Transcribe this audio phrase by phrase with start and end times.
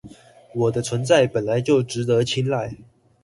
[0.55, 2.79] 我的存在本來就值得青睞